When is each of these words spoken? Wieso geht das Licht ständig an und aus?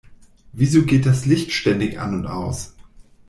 Wieso 0.51 0.81
geht 0.83 1.05
das 1.05 1.27
Licht 1.27 1.51
ständig 1.51 1.99
an 1.99 2.15
und 2.15 2.25
aus? 2.25 2.73